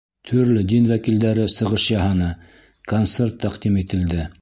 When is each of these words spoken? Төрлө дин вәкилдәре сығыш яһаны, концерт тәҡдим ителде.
Төрлө 0.27 0.63
дин 0.71 0.87
вәкилдәре 0.91 1.45
сығыш 1.57 1.87
яһаны, 1.93 2.33
концерт 2.95 3.41
тәҡдим 3.47 3.83
ителде. 3.87 4.31